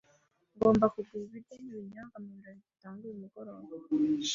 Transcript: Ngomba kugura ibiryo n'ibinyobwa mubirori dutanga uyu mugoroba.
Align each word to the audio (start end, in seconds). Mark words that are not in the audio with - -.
Ngomba 0.55 0.85
kugura 0.93 1.21
ibiryo 1.27 1.55
n'ibinyobwa 1.59 2.17
mubirori 2.23 2.59
dutanga 2.67 3.01
uyu 3.05 3.21
mugoroba. 3.23 3.67